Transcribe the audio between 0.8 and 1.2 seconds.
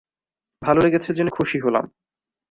লেগেছে